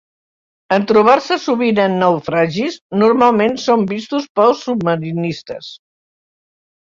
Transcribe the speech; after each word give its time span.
En 0.75 0.85
trobar-se 0.91 1.35
sovint 1.41 1.81
en 1.83 1.97
naufragis, 2.03 2.79
normalment 3.01 3.53
són 3.65 3.83
vistos 3.93 4.25
pels 4.39 4.63
submarinistes. 4.69 5.69